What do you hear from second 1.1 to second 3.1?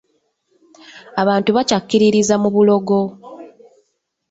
Abantu bakyakkiririza mu bulogo.